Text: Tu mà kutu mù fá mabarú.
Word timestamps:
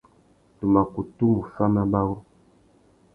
Tu 0.57 0.63
mà 0.73 0.81
kutu 0.93 1.25
mù 1.33 1.41
fá 1.53 1.63
mabarú. 1.75 2.15